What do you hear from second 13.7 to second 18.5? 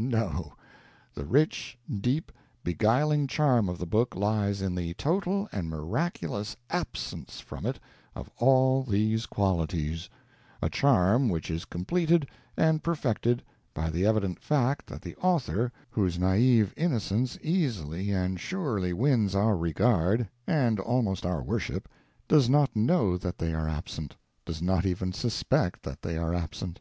by the evident fact that the author, whose naive innocence easily and